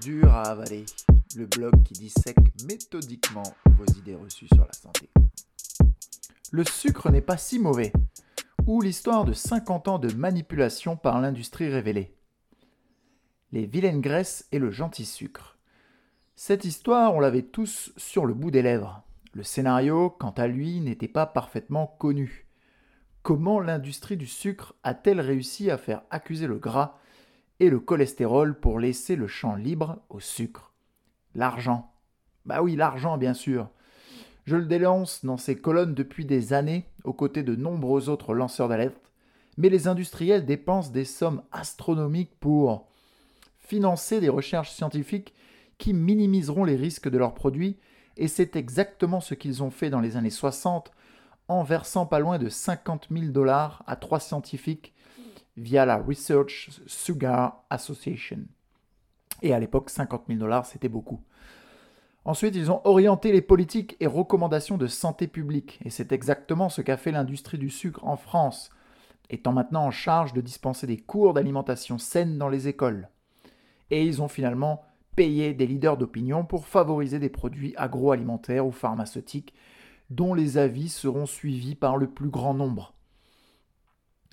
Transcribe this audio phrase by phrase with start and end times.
[0.00, 0.86] Dur à avaler,
[1.36, 5.10] le blog qui dissèque méthodiquement vos idées reçues sur la santé.
[6.50, 7.92] Le sucre n'est pas si mauvais,
[8.66, 12.16] ou l'histoire de 50 ans de manipulation par l'industrie révélée.
[13.52, 15.58] Les vilaines graisses et le gentil sucre.
[16.34, 19.02] Cette histoire, on l'avait tous sur le bout des lèvres.
[19.34, 22.46] Le scénario, quant à lui, n'était pas parfaitement connu.
[23.22, 26.98] Comment l'industrie du sucre a-t-elle réussi à faire accuser le gras
[27.60, 30.72] et le cholestérol pour laisser le champ libre au sucre.
[31.34, 31.92] L'argent.
[32.46, 33.68] Bah oui, l'argent, bien sûr.
[34.46, 38.68] Je le dénonce dans ces colonnes depuis des années, aux côtés de nombreux autres lanceurs
[38.68, 39.12] d'alerte,
[39.58, 42.88] mais les industriels dépensent des sommes astronomiques pour
[43.58, 45.34] financer des recherches scientifiques
[45.78, 47.76] qui minimiseront les risques de leurs produits,
[48.16, 50.90] et c'est exactement ce qu'ils ont fait dans les années 60
[51.48, 54.94] en versant pas loin de 50 000 dollars à trois scientifiques
[55.56, 58.44] via la Research Sugar Association.
[59.42, 61.20] Et à l'époque, 50 000 dollars, c'était beaucoup.
[62.24, 66.82] Ensuite, ils ont orienté les politiques et recommandations de santé publique, et c'est exactement ce
[66.82, 68.70] qu'a fait l'industrie du sucre en France,
[69.30, 73.08] étant maintenant en charge de dispenser des cours d'alimentation saine dans les écoles.
[73.90, 74.84] Et ils ont finalement
[75.16, 79.54] payé des leaders d'opinion pour favoriser des produits agroalimentaires ou pharmaceutiques
[80.10, 82.94] dont les avis seront suivis par le plus grand nombre.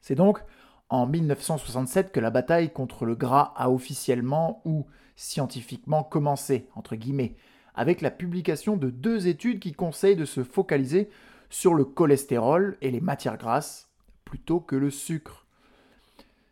[0.00, 0.42] C'est donc
[0.90, 4.86] en 1967 que la bataille contre le gras a officiellement ou
[5.16, 7.36] scientifiquement commencé, entre guillemets,
[7.74, 11.10] avec la publication de deux études qui conseillent de se focaliser
[11.50, 13.88] sur le cholestérol et les matières grasses
[14.24, 15.46] plutôt que le sucre.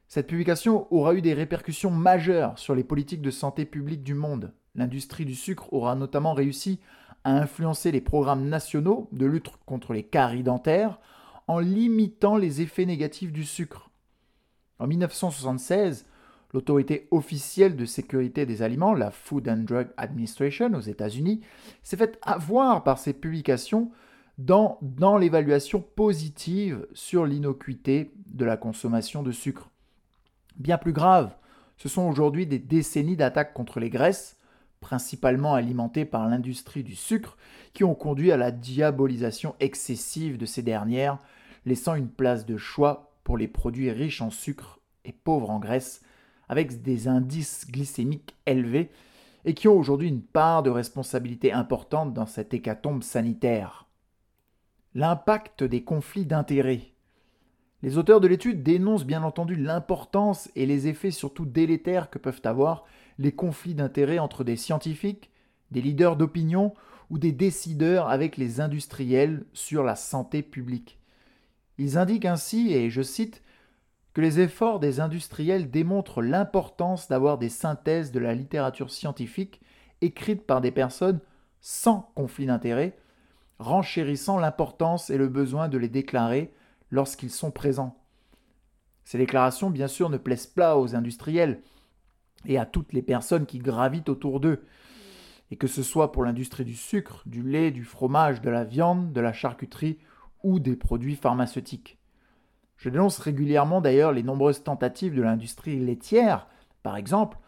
[0.09, 4.53] Cette publication aura eu des répercussions majeures sur les politiques de santé publique du monde.
[4.75, 6.81] L'industrie du sucre aura notamment réussi
[7.25, 11.01] à influencer les programmes nationaux de lutte contre les caries dentaires
[11.49, 13.91] en limitant les effets négatifs du sucre.
[14.79, 16.07] En 1976,
[16.53, 21.41] l'autorité officielle de sécurité des aliments, la Food and Drug Administration aux États-Unis,
[21.83, 23.91] s'est faite avoir par ses publications
[24.39, 24.79] dans,
[25.19, 29.71] l'évaluation positive sur l'innocuité de la consommation de sucre.
[30.57, 31.35] Bien plus grave,
[31.79, 34.37] ce sont aujourd'hui des décennies d'attaques contre les graisses,
[34.81, 37.37] principalement alimentées par l'industrie du sucre,
[37.73, 41.19] qui ont conduit à la diabolisation excessive de ces dernières,
[41.65, 46.01] laissant une place de choix pour les produits riches en sucre et pauvres en graisse,
[46.49, 48.89] avec des indices glycémiques élevés,
[49.45, 53.89] et qui ont aujourd'hui une part de responsabilité importante dans cette hécatombe sanitaire.
[54.95, 56.93] L'impact des conflits d'intérêts.
[57.83, 62.43] Les auteurs de l'étude dénoncent bien entendu l'importance et les effets surtout délétères que peuvent
[62.45, 62.85] avoir
[63.19, 65.33] les conflits d'intérêts entre des scientifiques,
[65.73, 66.75] des leaders d'opinion
[67.11, 71.01] ou des décideurs avec les industriels sur la santé publique.
[71.79, 73.43] Ils indiquent ainsi, et je cite,
[74.15, 79.61] que les efforts des industriels démontrent l'importance d'avoir des synthèses de la littérature scientifique
[80.01, 81.21] écrites par des personnes
[81.61, 82.97] sans conflit d'intérêts,
[83.59, 86.53] renchérissant l'importance et le besoin de les déclarer
[86.91, 87.99] lorsqu'ils sont présents.
[89.05, 91.61] Ces déclarations, bien sûr, ne plaisent pas aux industriels
[92.47, 94.65] et à toutes les personnes qui gravitent autour d'eux,
[95.51, 99.13] et que ce soit pour l'industrie du sucre, du lait, du fromage, de la viande,
[99.13, 99.99] de la charcuterie
[100.47, 101.99] ou des produits pharmaceutiques.
[102.77, 106.47] Je dénonce régulièrement d'ailleurs les nombreuses tentatives de l'industrie laitière,
[106.85, 107.39] par exemple,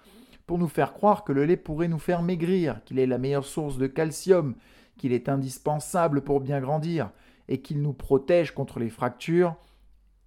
[0.48, 3.44] pour nous faire croire que le lait pourrait nous faire maigrir, qu'il est la meilleure
[3.44, 4.56] source de calcium,
[4.96, 7.12] qu'il est indispensable pour bien grandir,
[7.46, 9.54] et qu'il nous protège contre les fractures,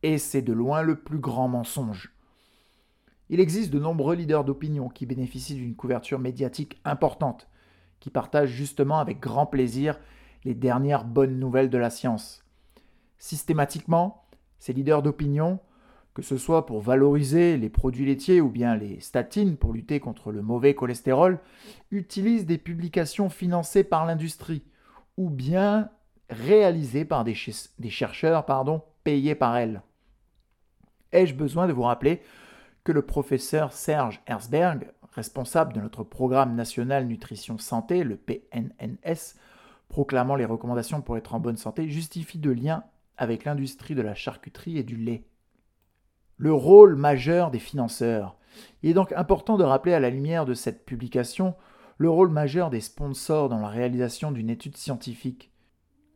[0.02, 2.14] et c'est de loin le plus grand mensonge.
[3.30, 7.50] Il existe de nombreux leaders d'opinion qui bénéficient d'une couverture médiatique importante,
[8.00, 10.00] qui partagent justement avec grand plaisir
[10.46, 12.46] les dernières bonnes nouvelles de la science.
[13.22, 14.26] Systématiquement,
[14.58, 15.60] ces leaders d'opinion,
[16.16, 20.32] que ce soit pour valoriser les produits laitiers ou bien les statines pour lutter contre
[20.32, 21.38] le mauvais cholestérol,
[21.92, 24.64] utilisent des publications financées par l'industrie
[25.18, 25.92] ou bien
[26.32, 28.44] réalisées par des, chercheurs
[29.04, 29.84] payés par elle.
[31.12, 32.24] Ai-je besoin de vous rappeler
[32.84, 39.36] que le professeur Serge Herzberg, responsable de notre programme national nutrition santé, le PNNS,
[39.90, 42.84] proclamant les recommandations pour être en bonne santé, justifie de liens
[43.18, 45.24] avec l'industrie de la charcuterie et du lait.
[46.38, 48.38] Le rôle majeur des financeurs.
[48.82, 51.56] Il est donc important de rappeler à la lumière de cette publication
[51.98, 55.52] le rôle majeur des sponsors dans la réalisation d'une étude scientifique.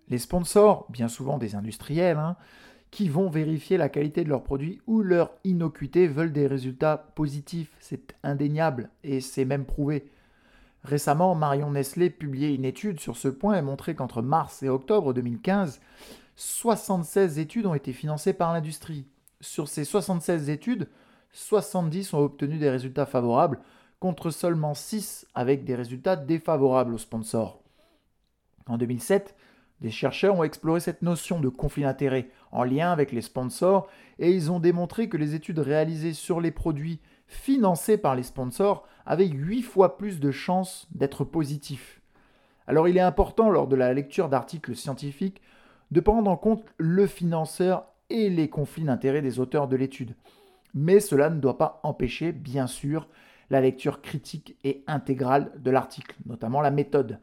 [0.08, 2.38] Les sponsors, bien souvent des industriels, hein,
[2.90, 7.72] qui vont vérifier la qualité de leurs produits ou leur innocuité veulent des résultats positifs,
[7.80, 10.10] c'est indéniable et c'est même prouvé.
[10.84, 15.14] Récemment, Marion Nestlé publiait une étude sur ce point et montrait qu'entre mars et octobre
[15.14, 15.82] 2015,
[16.36, 19.06] 76 études ont été financées par l'industrie.
[19.42, 20.90] Sur ces 76 études,
[21.32, 23.60] 70 ont obtenu des résultats favorables,
[24.00, 27.62] contre seulement 6 avec des résultats défavorables aux sponsors.
[28.68, 29.36] En 2007,
[29.82, 33.88] des chercheurs ont exploré cette notion de conflit d'intérêt en lien avec les sponsors
[34.20, 38.88] et ils ont démontré que les études réalisées sur les produits financés par les sponsors
[39.06, 42.02] avaient 8 fois plus de chances d'être positifs.
[42.68, 45.42] Alors il est important lors de la lecture d'articles scientifiques
[45.96, 50.14] de prendre en compte le financeur et les conflits d'intérêt des auteurs de l'étude.
[50.74, 53.08] Mais cela ne doit pas empêcher, bien sûr,
[53.50, 57.22] la lecture critique et intégrale de l'article, notamment la méthode.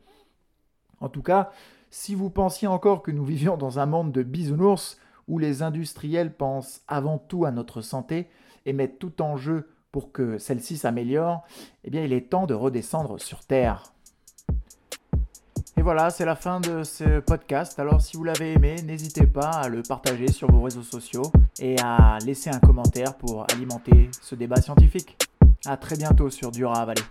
[1.01, 1.51] En tout cas,
[1.91, 4.99] si vous pensiez encore que nous vivions dans un monde de bisounours
[5.29, 8.31] où les industriels pensent avant tout à notre santé
[8.65, 11.45] et mettent tout en jeu pour que celle-ci s'améliore,
[11.85, 13.93] eh bien il est temps de redescendre sur Terre.
[15.77, 17.79] Et voilà, c'est la fin de ce podcast.
[17.79, 21.77] Alors si vous l'avez aimé, n'hésitez pas à le partager sur vos réseaux sociaux et
[21.83, 25.17] à laisser un commentaire pour alimenter ce débat scientifique.
[25.65, 27.03] A très bientôt sur Dura Valley.